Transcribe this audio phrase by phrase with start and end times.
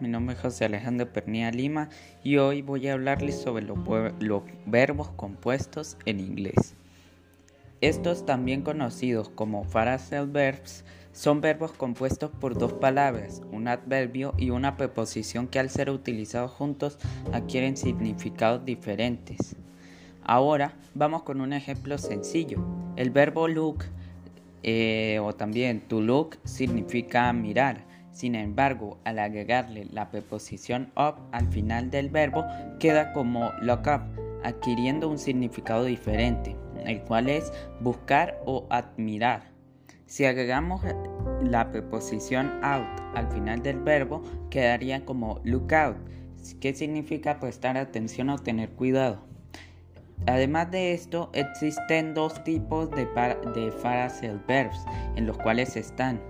[0.00, 1.88] mi nombre es José Alejandro Pernilla Lima
[2.22, 3.78] y hoy voy a hablarles sobre los,
[4.66, 6.76] verbos compuestos en inglés.
[7.80, 14.50] Estos también conocidos como phrasal verbs son verbos compuestos por dos palabras, un adverbio y
[14.50, 16.98] una preposición que al ser utilizados juntos
[17.32, 19.56] adquieren significados diferentes.
[20.22, 22.64] Ahora vamos con un ejemplo sencillo.
[22.94, 23.84] El verbo look
[24.62, 27.93] eh, o también to look significa mirar.
[28.14, 32.44] Sin embargo, al agregarle la preposición up al final del verbo,
[32.78, 34.02] queda como look up,
[34.44, 39.50] adquiriendo un significado diferente, el cual es buscar o admirar.
[40.06, 40.82] Si agregamos
[41.42, 45.96] la preposición out al final del verbo, quedaría como look out,
[46.60, 49.24] que significa prestar atención o tener cuidado.
[50.26, 54.84] Además de esto, existen dos tipos de, de verbs,
[55.16, 56.20] en los cuales están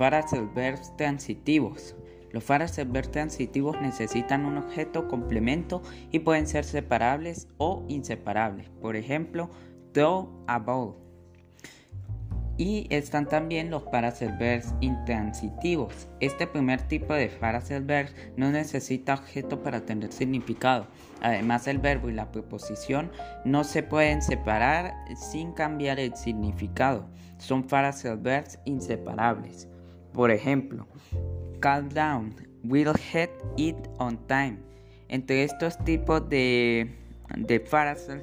[0.00, 1.94] phrasal verbs transitivos.
[2.32, 8.70] Los phrasal verbs transitivos necesitan un objeto complemento y pueden ser separables o inseparables.
[8.80, 9.50] Por ejemplo,
[9.92, 10.94] throw a ball.
[12.56, 13.84] Y están también los
[14.38, 16.08] verbs intransitivos.
[16.20, 20.86] Este primer tipo de phrasal verbs no necesita objeto para tener significado.
[21.20, 23.10] Además, el verbo y la preposición
[23.44, 27.06] no se pueden separar sin cambiar el significado.
[27.36, 29.69] Son verbs inseparables.
[30.12, 30.86] Por ejemplo,
[31.60, 34.58] calm down, we'll hit it on time.
[35.08, 36.96] Entre estos tipos de,
[37.36, 37.60] de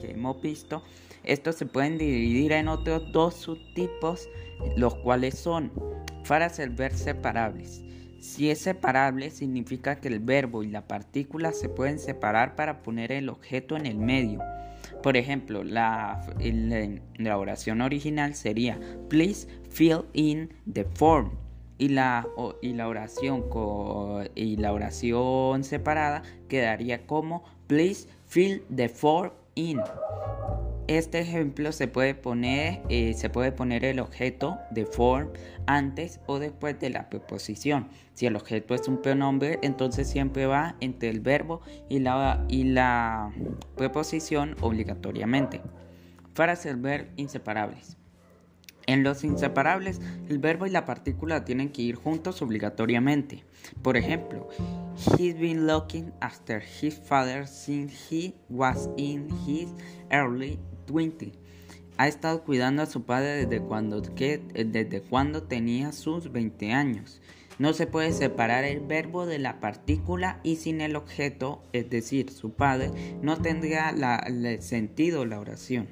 [0.00, 0.82] que hemos visto,
[1.24, 4.28] estos se pueden dividir en otros dos subtipos,
[4.76, 5.72] los cuales son
[6.24, 7.82] phrasal verbs separables.
[8.20, 13.12] Si es separable, significa que el verbo y la partícula se pueden separar para poner
[13.12, 14.40] el objeto en el medio.
[15.02, 16.20] Por ejemplo, la,
[17.16, 21.30] la oración original sería Please fill in the form.
[21.80, 22.28] Y la,
[22.62, 23.46] y la, oración
[24.36, 29.80] y la oración separada quedaría como Please fill the form in
[30.90, 35.28] este ejemplo se puede poner, eh, se puede poner el objeto de form
[35.66, 37.86] antes o después de la preposición.
[38.14, 42.64] Si el objeto es un pronombre, entonces siempre va entre el verbo y la, y
[42.64, 43.32] la
[43.76, 45.60] preposición obligatoriamente.
[46.34, 47.99] Para ser ver inseparables.
[48.86, 53.44] En los inseparables, el verbo y la partícula tienen que ir juntos obligatoriamente.
[53.82, 54.48] Por ejemplo,
[55.16, 59.68] he's been looking after his father since he was in his
[60.10, 60.58] early
[61.96, 64.02] ha estado cuidando a su padre desde cuando,
[65.08, 67.20] cuando tenía sus 20 años.
[67.58, 72.30] No se puede separar el verbo de la partícula y sin el objeto, es decir,
[72.30, 72.90] su padre,
[73.22, 75.88] no tendría el sentido la oración.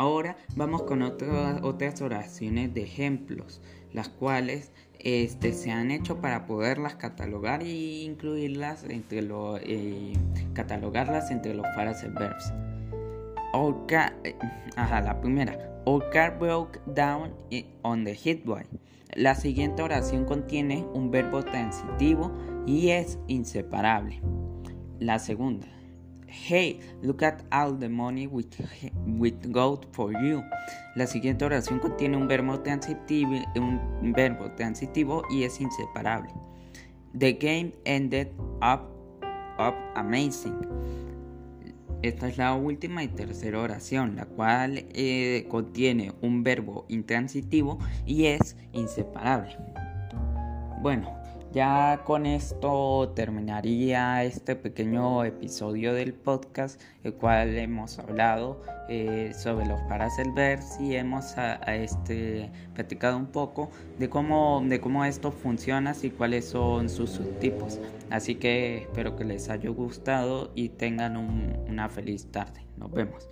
[0.00, 3.60] Ahora vamos con otras oraciones de ejemplos,
[3.92, 9.28] las cuales este, se han hecho para poderlas catalogar e incluirlas entre,
[9.64, 10.14] eh,
[10.54, 12.50] catalogarlas entre los phrasal verbs.
[13.52, 14.16] Our car,
[14.74, 15.58] ajá, la primera.
[16.10, 17.34] Car broke down
[17.82, 18.64] on the highway.
[19.14, 22.32] La siguiente oración contiene un verbo transitivo
[22.66, 24.22] y es inseparable.
[24.98, 25.79] La segunda.
[26.30, 28.44] Hey, look at all the money we,
[29.04, 30.44] we got for you.
[30.94, 36.30] La siguiente oración contiene un verbo transitivo, un verbo transitivo y es inseparable.
[37.18, 38.28] The game ended
[38.62, 38.88] up,
[39.58, 40.56] up amazing.
[42.02, 48.26] Esta es la última y tercera oración, la cual eh, contiene un verbo intransitivo y
[48.26, 49.56] es inseparable.
[50.80, 51.19] Bueno,
[51.52, 59.66] ya con esto terminaría este pequeño episodio del podcast, el cual hemos hablado eh, sobre
[59.66, 59.80] los
[60.34, 66.10] verbs y hemos a, este, platicado un poco de cómo, de cómo esto funciona y
[66.10, 67.80] cuáles son sus subtipos.
[68.10, 72.64] Así que espero que les haya gustado y tengan una feliz tarde.
[72.76, 73.28] Nos vemos.